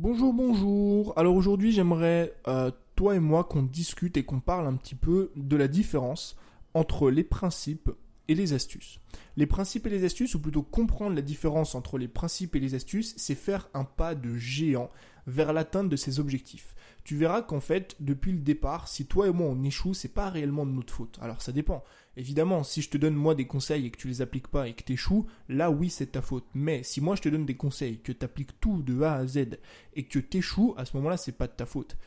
[0.00, 1.16] Bonjour, bonjour.
[1.16, 5.30] Alors aujourd'hui, j'aimerais euh, toi et moi qu'on discute et qu'on parle un petit peu
[5.36, 6.34] de la différence
[6.74, 7.92] entre les principes
[8.26, 8.98] et les astuces.
[9.36, 12.74] Les principes et les astuces, ou plutôt comprendre la différence entre les principes et les
[12.74, 14.90] astuces, c'est faire un pas de géant
[15.26, 16.74] vers l'atteinte de ses objectifs.
[17.04, 20.30] Tu verras qu'en fait, depuis le départ, si toi et moi on échoue, c'est pas
[20.30, 21.18] réellement de notre faute.
[21.20, 21.84] Alors ça dépend.
[22.16, 24.72] Évidemment, si je te donne moi des conseils et que tu les appliques pas et
[24.72, 26.46] que tu échoues, là oui c'est ta faute.
[26.54, 29.26] Mais si moi je te donne des conseils, que tu appliques tout de A à
[29.26, 29.58] Z
[29.94, 31.98] et que tu échoues, à ce moment-là c'est pas de ta faute.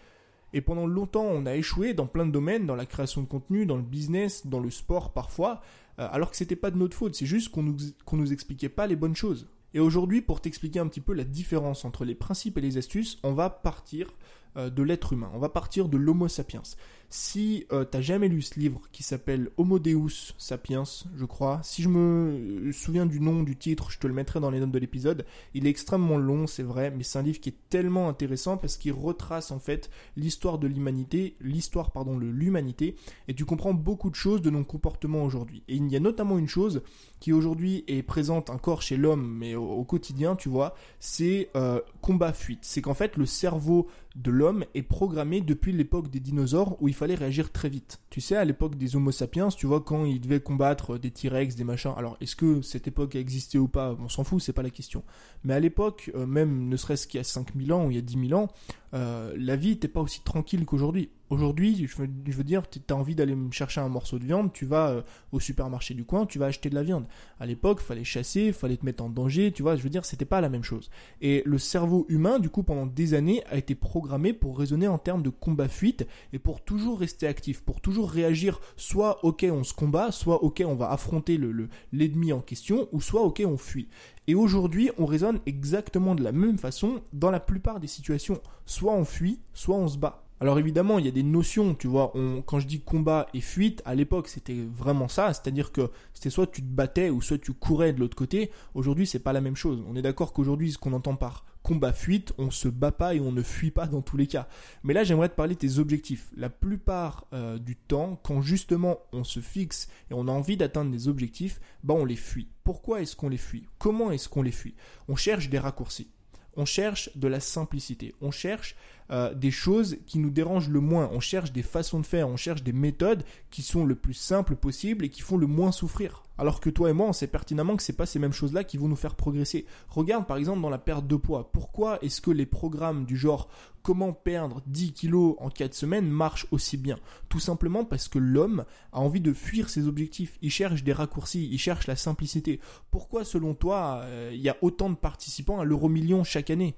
[0.53, 3.65] Et pendant longtemps, on a échoué dans plein de domaines, dans la création de contenu,
[3.65, 5.61] dans le business, dans le sport parfois,
[5.99, 8.69] euh, alors que c'était pas de notre faute, c'est juste qu'on nous, qu'on nous expliquait
[8.69, 9.47] pas les bonnes choses.
[9.73, 13.19] Et aujourd'hui, pour t'expliquer un petit peu la différence entre les principes et les astuces,
[13.23, 14.07] on va partir
[14.55, 15.29] de l'être humain.
[15.33, 16.63] On va partir de l'Homo sapiens.
[17.09, 20.83] Si euh, t'as jamais lu ce livre qui s'appelle Homo Deus Sapiens,
[21.15, 24.49] je crois, si je me souviens du nom du titre, je te le mettrai dans
[24.49, 25.25] les notes de l'épisode.
[25.53, 28.75] Il est extrêmement long, c'est vrai, mais c'est un livre qui est tellement intéressant parce
[28.75, 32.97] qu'il retrace en fait l'histoire de l'humanité, l'histoire pardon de l'humanité,
[33.29, 35.63] et tu comprends beaucoup de choses de nos comportements aujourd'hui.
[35.69, 36.81] Et il y a notamment une chose
[37.21, 42.59] qui aujourd'hui est présente encore chez l'homme, mais au, quotidien, tu vois, c'est euh, combat-fuite.
[42.63, 43.87] C'est qu'en fait le cerveau
[44.17, 47.99] de l'homme est programmé depuis l'époque des dinosaures où il fallait réagir très vite.
[48.09, 51.55] Tu sais, à l'époque des Homo sapiens, tu vois, quand ils devaient combattre des T-Rex,
[51.55, 51.93] des machins.
[51.95, 53.95] Alors, est-ce que cette époque a existé ou pas?
[53.99, 55.03] On s'en fout, c'est pas la question.
[55.43, 57.99] Mais à l'époque, euh, même ne serait-ce qu'il y a 5000 ans ou il y
[57.99, 58.47] a 10 000 ans,
[58.95, 61.09] euh, la vie n'était pas aussi tranquille qu'aujourd'hui.
[61.29, 64.89] Aujourd'hui, je veux, dire, tu as envie d'aller chercher un morceau de viande, tu vas
[64.89, 65.01] euh,
[65.33, 67.05] au supermarché du coin, tu vas acheter de la viande.
[67.39, 70.23] À l'époque, fallait chasser, fallait te mettre en danger, tu vois, je veux dire, c'était
[70.23, 70.89] pas la même chose.
[71.19, 74.97] Et le cerveau humain, du coup, pendant des années, a été programmé pour raisonner en
[74.97, 79.73] termes de combat-fuite et pour toujours rester actif, pour toujours réagir soit ok on se
[79.73, 83.89] combat, soit ok on va affronter le l'ennemi en question, ou soit ok on fuit.
[84.27, 88.41] Et aujourd'hui, on raisonne exactement de la même façon dans la plupart des situations.
[88.65, 90.26] Soit on fuit, soit on se bat.
[90.39, 92.13] Alors évidemment, il y a des notions, tu vois,
[92.45, 96.45] quand je dis combat et fuite, à l'époque c'était vraiment ça, c'est-à-dire que c'était soit
[96.45, 98.51] tu te battais ou soit tu courais de l'autre côté.
[98.75, 99.83] Aujourd'hui, c'est pas la même chose.
[99.89, 103.31] On est d'accord qu'aujourd'hui, ce qu'on entend par combat-fuite, on se bat pas et on
[103.31, 104.47] ne fuit pas dans tous les cas.
[104.83, 106.29] Mais là, j'aimerais te parler de tes objectifs.
[106.37, 110.91] La plupart euh, du temps, quand justement on se fixe et on a envie d'atteindre
[110.91, 112.47] des objectifs, bah on les fuit.
[112.63, 113.67] Pourquoi est-ce qu'on les fuit?
[113.79, 114.75] Comment est-ce qu'on les fuit?
[115.07, 116.11] On cherche des raccourcis
[116.57, 118.75] on cherche de la simplicité, on cherche
[119.11, 122.37] euh, des choses qui nous dérangent le moins, on cherche des façons de faire, on
[122.37, 126.23] cherche des méthodes qui sont le plus simples possible et qui font le moins souffrir.
[126.37, 128.77] Alors que toi et moi, on sait pertinemment que c'est pas ces mêmes choses-là qui
[128.77, 129.65] vont nous faire progresser.
[129.89, 131.51] Regarde par exemple dans la perte de poids.
[131.51, 133.49] Pourquoi est-ce que les programmes du genre
[133.81, 136.97] comment perdre 10 kilos en 4 semaines marchent aussi bien?
[137.29, 140.37] Tout simplement parce que l'homme a envie de fuir ses objectifs.
[140.41, 142.59] Il cherche des raccourcis, il cherche la simplicité.
[142.91, 146.75] Pourquoi selon toi, euh, il y a autant de participants à l'euro million chaque année?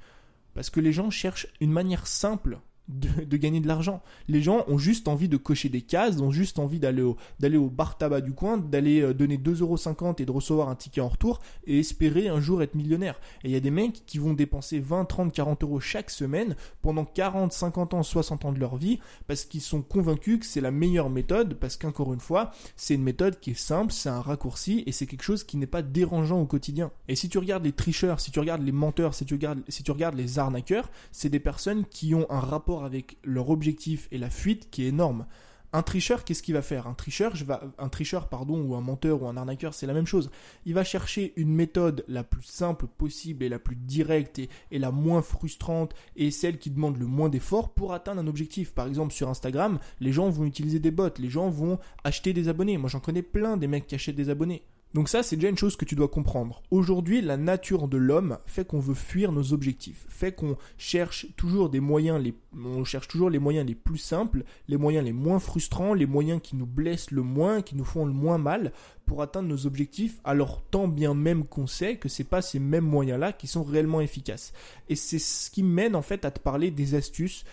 [0.53, 4.01] Parce que les gens cherchent une manière simple de, gagner de l'argent.
[4.27, 7.57] Les gens ont juste envie de cocher des cases, ont juste envie d'aller au, d'aller
[7.57, 11.07] au bar tabac du coin, d'aller euh, donner 2,50€ et de recevoir un ticket en
[11.07, 13.19] retour et espérer un jour être millionnaire.
[13.44, 16.55] Et il y a des mecs qui vont dépenser 20, 30, 40 euros chaque semaine
[16.81, 20.61] pendant 40, 50 ans, 60 ans de leur vie parce qu'ils sont convaincus que c'est
[20.61, 24.21] la meilleure méthode parce qu'encore une fois, c'est une méthode qui est simple, c'est un
[24.21, 26.91] raccourci et c'est quelque chose qui n'est pas dérangeant au quotidien.
[27.07, 29.83] Et si tu regardes les tricheurs, si tu regardes les menteurs, si tu regardes, si
[29.83, 34.17] tu regardes les arnaqueurs, c'est des personnes qui ont un rapport avec leur objectif et
[34.17, 35.25] la fuite qui est énorme.
[35.72, 36.88] Un tricheur, qu'est-ce qu'il va faire?
[36.88, 37.34] Un tricheur,
[37.78, 40.31] un tricheur, pardon, ou un menteur ou un arnaqueur, c'est la même chose.
[40.66, 44.79] Il va chercher une méthode la plus simple possible et la plus directe et, et
[44.79, 48.73] la moins frustrante et celle qui demande le moins d'efforts pour atteindre un objectif.
[48.73, 52.47] Par exemple, sur Instagram, les gens vont utiliser des bots, les gens vont acheter des
[52.47, 52.79] abonnés.
[52.79, 54.63] Moi, j'en connais plein des mecs qui achètent des abonnés.
[54.95, 56.63] Donc ça, c'est déjà une chose que tu dois comprendre.
[56.72, 61.69] Aujourd'hui, la nature de l'homme fait qu'on veut fuir nos objectifs, fait qu'on cherche toujours
[61.69, 65.38] des moyens les, on cherche toujours les moyens les plus simples, les moyens les moins
[65.38, 68.72] frustrants, les moyens qui nous blessent le moins, qui nous font le moins mal
[69.05, 72.85] pour atteindre nos objectifs, alors tant bien même qu'on sait que c'est pas ces mêmes
[72.85, 74.53] moyens-là qui sont réellement efficaces.
[74.88, 77.44] Et c'est ce qui mène en fait à te parler des astuces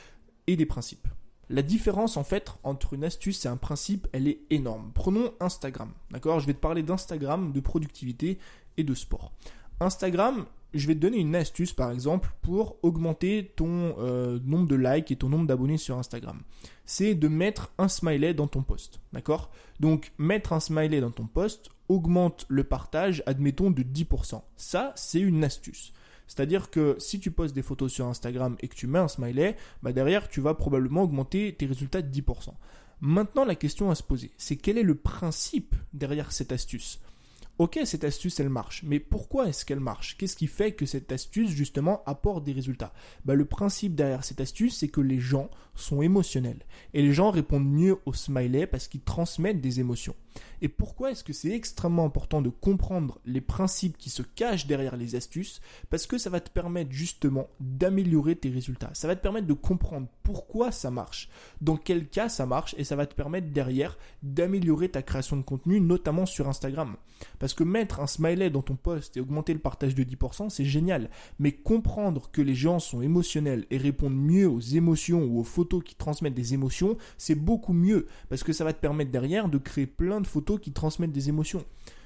[0.46, 1.06] et des principes.
[1.48, 4.90] La différence en fait entre une astuce et un principe, elle est énorme.
[4.94, 6.40] Prenons Instagram, d'accord?
[6.40, 8.38] Je vais te parler d'Instagram, de productivité
[8.76, 9.32] et de sport.
[9.78, 14.74] Instagram, je vais te donner une astuce par exemple pour augmenter ton euh, nombre de
[14.74, 16.42] likes et ton nombre d'abonnés sur Instagram.
[16.84, 19.50] C'est de mettre un smiley dans ton post, d'accord?
[19.78, 24.42] Donc mettre un smiley dans ton post augmente le partage, admettons, de 10%.
[24.56, 25.92] Ça, c'est une astuce.
[26.26, 29.56] C'est-à-dire que si tu postes des photos sur Instagram et que tu mets un smiley,
[29.82, 32.52] bah derrière tu vas probablement augmenter tes résultats de 10%.
[33.00, 37.00] Maintenant la question à se poser, c'est quel est le principe derrière cette astuce?
[37.58, 40.18] Ok, cette astuce, elle marche, mais pourquoi est-ce qu'elle marche?
[40.18, 42.92] Qu'est-ce qui fait que cette astuce, justement, apporte des résultats?
[43.24, 46.64] Bah, Le principe derrière cette astuce, c'est que les gens sont émotionnels.
[46.94, 50.14] Et les gens répondent mieux au smiley parce qu'ils transmettent des émotions.
[50.62, 54.96] Et pourquoi est-ce que c'est extrêmement important de comprendre les principes qui se cachent derrière
[54.96, 55.60] les astuces?
[55.90, 58.90] Parce que ça va te permettre justement d'améliorer tes résultats.
[58.94, 61.28] Ça va te permettre de comprendre pourquoi ça marche,
[61.60, 65.42] dans quel cas ça marche, et ça va te permettre derrière d'améliorer ta création de
[65.42, 66.96] contenu, notamment sur Instagram.
[67.38, 70.64] Parce que mettre un smiley dans ton post et augmenter le partage de 10%, c'est
[70.64, 71.10] génial.
[71.38, 75.65] Mais comprendre que les gens sont émotionnels et répondent mieux aux émotions ou aux photos
[75.66, 78.06] qui transmettent des émotions, c'est beaucoup mieux.
[78.28, 81.28] Parce que ça va te permettre derrière de créer plein de photos qui transmettent des
[81.28, 81.64] émotions.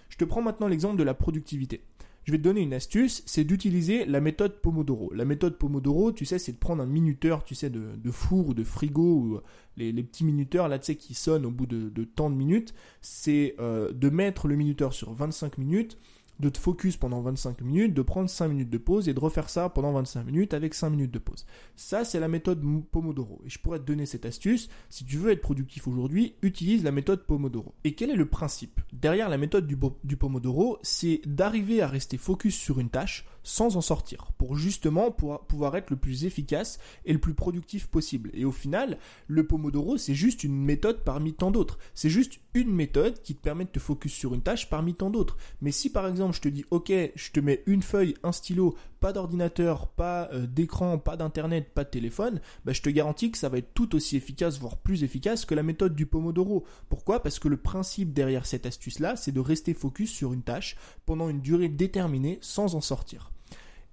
[0.09, 1.83] Je te prends maintenant l'exemple de la productivité.
[2.25, 5.11] Je vais te donner une astuce, c'est d'utiliser la méthode Pomodoro.
[5.15, 8.55] La méthode Pomodoro, tu sais, c'est de prendre un minuteur, tu sais, de, four ou
[8.55, 9.43] de frigo, ou euh,
[9.77, 12.75] les, petits minuteurs, là, tu sais, qui sonnent au bout de, tant de minutes.
[13.01, 15.97] C'est euh, de mettre le minuteur sur 25 minutes,
[16.41, 19.49] de te focus pendant 25 minutes, de prendre 5 minutes de pause et de refaire
[19.49, 21.47] ça pendant 25 minutes avec 5 minutes de pause.
[21.77, 23.41] Ça, c'est la méthode Pomodoro.
[23.47, 24.69] Et je pourrais te donner cette astuce.
[24.89, 27.75] Si tu veux être productif aujourd'hui, utilise la méthode Pomodoro.
[27.85, 28.81] Et quel est le principe?
[28.93, 33.81] Derrière la méthode du, Pomodoro, c'est d'arriver à rester focus sur une tâche sans en
[33.81, 38.31] sortir, pour justement pouvoir être le plus efficace et le plus productif possible.
[38.35, 38.99] Et au final,
[39.29, 41.79] le Pomodoro, c'est juste une méthode parmi tant d'autres.
[41.95, 45.09] C'est juste une méthode qui te permet de te focus sur une tâche parmi tant
[45.09, 45.39] d'autres.
[45.63, 49.13] Mais si par je te dis, ok, je te mets une feuille, un stylo, pas
[49.13, 53.49] d'ordinateur, pas euh, d'écran, pas d'internet, pas de téléphone, bah, je te garantis que ça
[53.49, 56.65] va être tout aussi efficace, voire plus efficace que la méthode du Pomodoro.
[56.89, 57.23] Pourquoi?
[57.23, 61.29] Parce que le principe derrière cette astuce-là, c'est de rester focus sur une tâche pendant
[61.29, 63.33] une durée déterminée sans en sortir.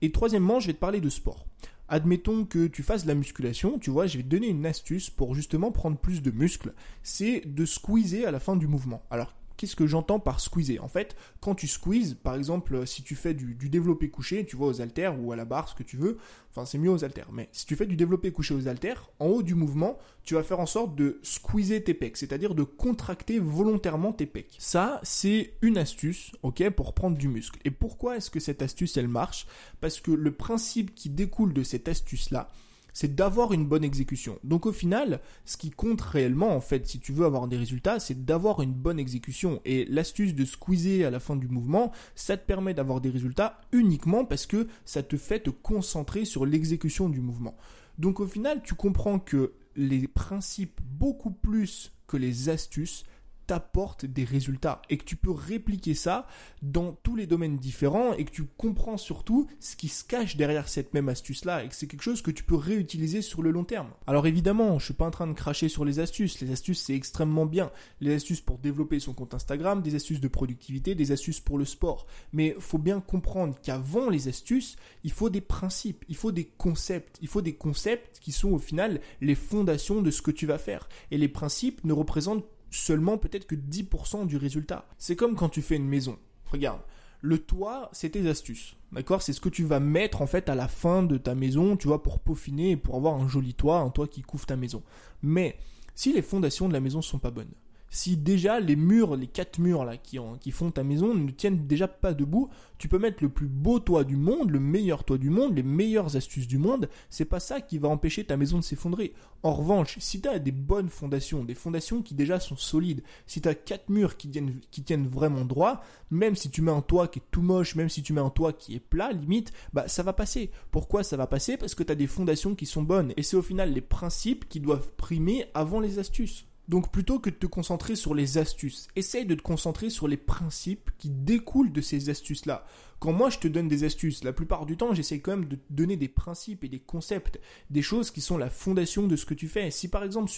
[0.01, 1.45] Et troisièmement, je vais te parler de sport.
[1.89, 5.09] Admettons que tu fasses de la musculation, tu vois, je vais te donner une astuce
[5.09, 9.03] pour justement prendre plus de muscles, c'est de squeezer à la fin du mouvement.
[9.09, 10.83] Alors Qu'est-ce que j'entends par squeezer?
[10.83, 14.67] En fait, quand tu squeezes, par exemple, si tu fais du, développé couché, tu vois,
[14.67, 16.17] aux haltères ou à la barre, ce que tu veux,
[16.51, 19.25] enfin c'est mieux aux haltères, mais si tu fais du développé couché aux haltères, en
[19.25, 23.39] haut du mouvement, tu vas faire en sorte de squeezer tes pecs, c'est-à-dire de contracter
[23.39, 24.55] volontairement tes pecs.
[24.59, 27.59] Ça, c'est une astuce, ok, pour prendre du muscle.
[27.65, 29.47] Et pourquoi est-ce que cette astuce, elle marche?
[29.81, 32.49] Parce que le principe qui découle de cette astuce-là,
[32.97, 34.39] c'est d'avoir une bonne exécution.
[34.43, 37.99] Donc au final, ce qui compte réellement, en fait, si tu veux avoir des résultats,
[37.99, 39.61] c'est d'avoir une bonne exécution.
[39.65, 43.61] Et l'astuce de squeezer à la fin du mouvement, ça te permet d'avoir des résultats
[43.71, 47.55] uniquement parce que ça te fait te concentrer sur l'exécution du mouvement.
[47.99, 53.03] Donc au final, tu comprends que les principes beaucoup plus que les astuces,
[53.47, 56.27] t'apporte des résultats et que tu peux répliquer ça
[56.61, 60.67] dans tous les domaines différents et que tu comprends surtout ce qui se cache derrière
[60.67, 63.51] cette même astuce là et que c'est quelque chose que tu peux réutiliser sur le
[63.51, 63.89] long terme.
[64.05, 66.95] Alors évidemment, je suis pas en train de cracher sur les astuces, les astuces c'est
[66.95, 67.71] extrêmement bien,
[68.01, 71.65] les astuces pour développer son compte Instagram, des astuces de productivité, des astuces pour le
[71.65, 76.45] sport, mais faut bien comprendre qu'avant les astuces, il faut des principes, il faut des
[76.45, 80.45] concepts, il faut des concepts qui sont au final les fondations de ce que tu
[80.45, 80.89] vas faire.
[81.11, 84.87] Et les principes ne représentent seulement peut-être que 10% du résultat.
[84.97, 86.17] C'est comme quand tu fais une maison.
[86.51, 86.81] Regarde,
[87.21, 88.75] le toit, c'est tes astuces.
[88.91, 89.21] D'accord?
[89.21, 91.87] C'est ce que tu vas mettre en fait à la fin de ta maison, tu
[91.87, 94.83] vois, pour peaufiner et pour avoir un joli toit, un toit qui couvre ta maison.
[95.21, 95.57] Mais
[95.95, 97.51] si les fondations de la maison sont pas bonnes,
[97.89, 100.19] si déjà les murs, les quatre murs là qui,
[100.51, 104.03] font ta maison ne tiennent déjà pas debout, tu peux mettre le plus beau toit
[104.03, 107.61] du monde, le meilleur toit du monde, les meilleures astuces du monde, c'est pas ça
[107.61, 109.13] qui va empêcher ta maison de s'effondrer.
[109.43, 113.41] En revanche, si tu as des bonnes fondations, des fondations qui déjà sont solides, si
[113.41, 116.81] tu as quatre murs qui tiennent, qui tiennent vraiment droit, même si tu mets un
[116.81, 119.53] toit qui est tout moche, même si tu mets un toit qui est plat, limite,
[119.73, 120.51] bah ça va passer.
[120.71, 121.57] Pourquoi ça va passer?
[121.57, 123.13] Parce que tu as des fondations qui sont bonnes.
[123.15, 126.46] Et c'est au final les principes qui doivent primer avant les astuces.
[126.67, 130.17] Donc plutôt que de te concentrer sur les astuces, essaye de te concentrer sur les
[130.17, 132.65] principes qui découlent de ces astuces-là.
[132.99, 135.57] Quand moi je te donne des astuces, la plupart du temps j'essaye quand même de
[135.69, 137.39] donner des principes et des concepts,
[137.69, 139.69] des choses qui sont la fondation de ce que tu fais.
[139.71, 140.31] Si par exemple,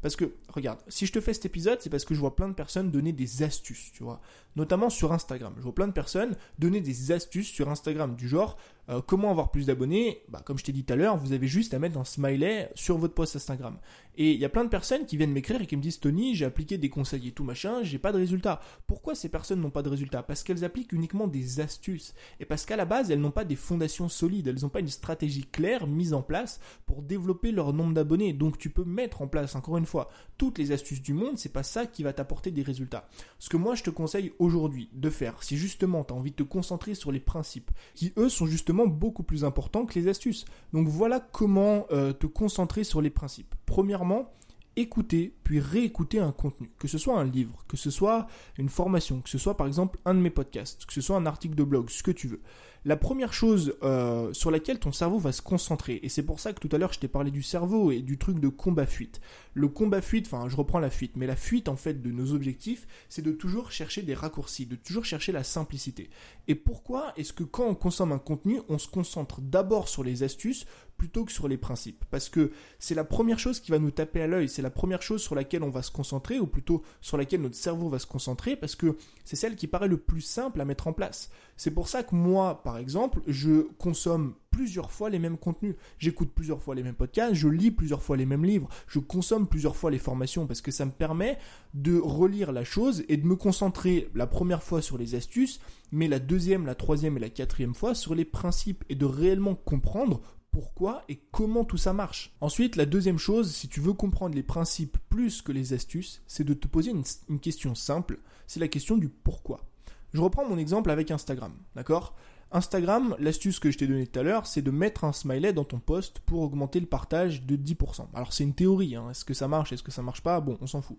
[0.00, 2.48] parce que regarde, si je te fais cet épisode, c'est parce que je vois plein
[2.48, 4.20] de personnes donner des astuces, tu vois,
[4.54, 5.54] notamment sur Instagram.
[5.56, 8.56] Je vois plein de personnes donner des astuces sur Instagram du genre
[8.90, 11.46] euh, comment avoir plus d'abonnés bah, Comme je t'ai dit tout à l'heure, vous avez
[11.46, 13.78] juste à mettre un smiley sur votre post Instagram.
[14.16, 16.34] Et il y a plein de personnes qui viennent m'écrire et qui me disent Tony,
[16.34, 18.60] j'ai appliqué des conseils et tout machin, j'ai pas de résultat.
[18.86, 22.03] Pourquoi ces personnes n'ont pas de résultat Parce qu'elles appliquent uniquement des astuces.
[22.40, 24.88] Et parce qu'à la base, elles n'ont pas des fondations solides, elles n'ont pas une
[24.88, 28.32] stratégie claire mise en place pour développer leur nombre d'abonnés.
[28.32, 31.52] Donc tu peux mettre en place, encore une fois, toutes les astuces du monde, c'est
[31.52, 33.08] pas ça qui va t'apporter des résultats.
[33.38, 36.36] Ce que moi je te conseille aujourd'hui de faire, si justement tu as envie de
[36.36, 40.44] te concentrer sur les principes, qui eux sont justement beaucoup plus important que les astuces.
[40.72, 43.54] Donc voilà comment euh, te concentrer sur les principes.
[43.66, 44.30] Premièrement,
[44.76, 48.26] écouter puis réécouter un contenu, que ce soit un livre, que ce soit
[48.58, 51.26] une formation, que ce soit par exemple un de mes podcasts, que ce soit un
[51.26, 52.40] article de blog, ce que tu veux
[52.84, 56.52] la première chose euh, sur laquelle ton cerveau va se concentrer, et c'est pour ça
[56.52, 59.20] que tout à l'heure je t'ai parlé du cerveau et du truc de combat-fuite.
[59.54, 62.86] Le combat-fuite, enfin je reprends la fuite, mais la fuite en fait de nos objectifs,
[63.08, 66.10] c'est de toujours chercher des raccourcis, de toujours chercher la simplicité.
[66.46, 70.22] Et pourquoi est-ce que quand on consomme un contenu, on se concentre d'abord sur les
[70.22, 70.66] astuces
[71.04, 74.22] plutôt que sur les principes Parce que c'est la première chose qui va nous taper
[74.22, 77.18] à l'œil, c'est la première chose sur laquelle on va se concentrer, ou plutôt sur
[77.18, 80.62] laquelle notre cerveau va se concentrer, parce que c'est celle qui paraît le plus simple
[80.62, 81.28] à mettre en place.
[81.58, 85.74] C'est pour ça que moi, par exemple, je consomme plusieurs fois les mêmes contenus.
[85.98, 89.48] J'écoute plusieurs fois les mêmes podcasts, je lis plusieurs fois les mêmes livres, je consomme
[89.48, 91.38] plusieurs fois les formations parce que ça me permet
[91.74, 96.06] de relire la chose et de me concentrer la première fois sur les astuces, mais
[96.06, 100.20] la deuxième, la troisième et la quatrième fois sur les principes et de réellement comprendre
[100.54, 102.32] pourquoi et comment tout ça marche.
[102.40, 106.44] Ensuite, la deuxième chose, si tu veux comprendre les principes plus que les astuces, c'est
[106.44, 109.66] de te poser une, question simple, c'est la question du pourquoi.
[110.12, 112.14] Je reprends mon exemple avec Instagram, d'accord?
[112.52, 115.64] Instagram, l'astuce que je t'ai donnée tout à l'heure, c'est de mettre un smiley dans
[115.64, 118.06] ton post pour augmenter le partage de 10%.
[118.14, 119.10] Alors c'est une théorie, hein.
[119.10, 120.38] est-ce que ça marche, est-ce que ça marche pas?
[120.40, 120.98] Bon, on s'en fout.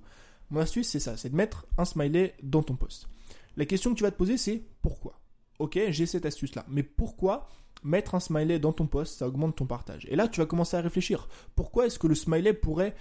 [0.50, 3.07] Mon astuce, c'est ça, c'est de mettre un smiley dans ton post.
[3.55, 5.21] La question que tu vas te poser, c'est pourquoi?
[5.59, 7.47] Ok, j'ai cette astuce-là, mais pourquoi
[7.84, 10.77] mettre un smiley dans ton post, ça augmente ton partage Et là, tu vas commencer
[10.77, 11.27] à réfléchir.
[11.55, 12.96] Pourquoi est-ce que le smiley pourrait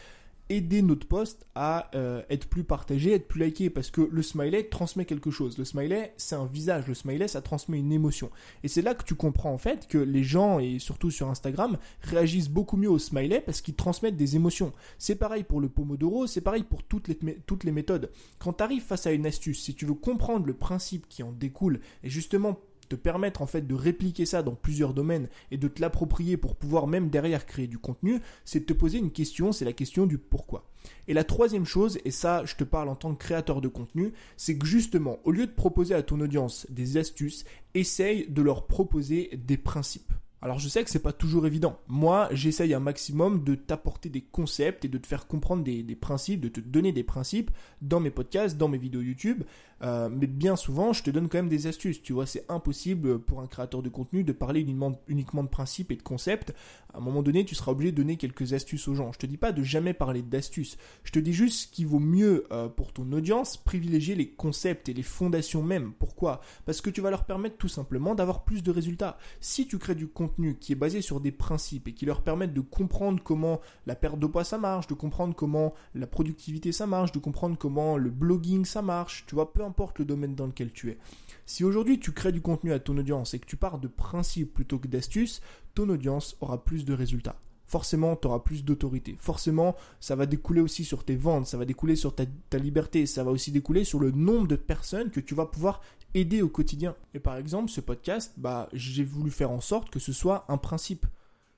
[0.50, 4.64] aider notre post à euh, être plus partagé, être plus liké, parce que le smiley
[4.64, 5.56] transmet quelque chose.
[5.56, 6.86] Le smiley, c'est un visage.
[6.86, 8.30] Le smiley, ça transmet une émotion.
[8.62, 11.78] Et c'est là que tu comprends en fait que les gens, et surtout sur Instagram,
[12.02, 14.72] réagissent beaucoup mieux au smiley parce qu'ils transmettent des émotions.
[14.98, 17.16] C'est pareil pour le Pomodoro, c'est pareil pour toutes les,
[17.46, 18.10] toutes les méthodes.
[18.38, 21.32] Quand tu arrives face à une astuce, si tu veux comprendre le principe qui en
[21.32, 25.68] découle, et justement te permettre en fait de répliquer ça dans plusieurs domaines et de
[25.68, 29.52] te l'approprier pour pouvoir même derrière créer du contenu, c'est de te poser une question,
[29.52, 30.64] c'est la question du pourquoi.
[31.08, 34.12] Et la troisième chose, et ça je te parle en tant que créateur de contenu,
[34.36, 38.66] c'est que justement, au lieu de proposer à ton audience des astuces, essaye de leur
[38.66, 40.12] proposer des principes.
[40.44, 41.78] Alors je sais que c'est pas toujours évident.
[41.88, 45.96] Moi, j'essaye un maximum de t'apporter des concepts et de te faire comprendre des, des,
[45.96, 47.50] principes, de te donner des principes
[47.80, 49.42] dans mes podcasts, dans mes vidéos YouTube,
[49.84, 52.02] euh, mais bien souvent, je te donne quand même des astuces.
[52.02, 55.90] Tu vois, c'est impossible pour un créateur de contenu de parler uniquement, uniquement de principes
[55.90, 56.54] et de concepts.
[56.94, 59.12] À un moment donné, tu seras obligé de donner quelques astuces aux gens.
[59.12, 60.78] Je te dis pas de jamais parler d'astuces.
[61.02, 64.94] Je te dis juste qu'il vaut mieux euh, pour ton audience privilégier les concepts et
[64.94, 65.92] les fondations même.
[65.98, 66.40] Pourquoi?
[66.64, 69.18] Parce que tu vas leur permettre tout simplement d'avoir plus de résultats.
[69.40, 72.54] Si tu crées du contenu qui est basé sur des principes et qui leur permettent
[72.54, 76.86] de comprendre comment la perte de poids ça marche, de comprendre comment la productivité ça
[76.86, 80.46] marche, de comprendre comment le blogging ça marche, tu vois, peu importe le domaine dans
[80.46, 80.98] lequel tu es.
[81.46, 84.54] Si aujourd'hui tu crées du contenu à ton audience et que tu pars de principes
[84.54, 85.40] plutôt que d'astuces,
[85.74, 87.36] ton audience aura plus de résultats.
[87.66, 89.16] Forcément, tu auras plus d'autorité.
[89.18, 93.06] Forcément, ça va découler aussi sur tes ventes, ça va découler sur ta, ta, liberté,
[93.06, 95.80] ça va aussi découler sur le nombre de personnes que tu vas pouvoir
[96.12, 96.94] aider au quotidien.
[97.14, 100.58] Et par exemple, ce podcast, bah, j'ai voulu faire en sorte que ce soit un
[100.58, 101.06] principe.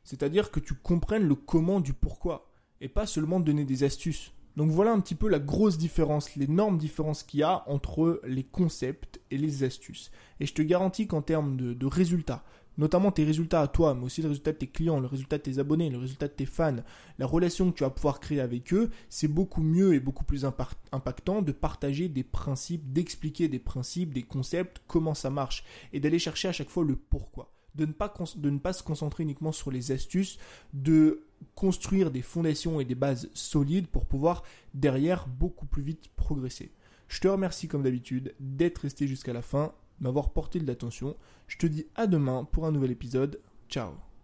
[0.04, 2.48] C'est-à-dire que tu comprennes le comment du pourquoi.
[2.80, 4.32] Et pas seulement donner des astuces.
[4.56, 8.44] Donc voilà un petit peu la grosse différence, l'énorme différence qu'il y a entre les
[8.44, 10.10] concepts et les astuces.
[10.40, 12.42] Et je te garantis qu'en termes de, résultats,
[12.78, 15.42] notamment tes résultats à toi, mais aussi le résultat de tes clients, le résultat de
[15.42, 16.76] tes abonnés, le résultat de tes fans,
[17.18, 20.46] la relation que tu vas pouvoir créer avec eux, c'est beaucoup mieux et beaucoup plus
[20.46, 26.18] impactant de partager des principes, d'expliquer des principes, des concepts, comment ça marche, et d'aller
[26.18, 30.38] chercher à chaque fois le pourquoi de ne, pas, se concentrer uniquement sur les astuces,
[30.72, 34.42] de construire des fondations et des bases solides pour pouvoir
[34.74, 36.72] derrière beaucoup plus vite progresser.
[37.08, 41.16] Je te remercie comme d'habitude d'être resté jusqu'à la fin, m'avoir porté de l'attention.
[41.46, 43.40] Je te dis à demain pour un nouvel épisode.
[43.68, 44.15] Ciao